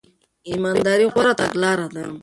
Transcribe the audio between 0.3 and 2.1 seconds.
ایمانداري غوره تګلاره ده.